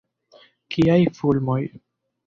Kiaj 0.75 0.97
fulmoj! 1.21 1.63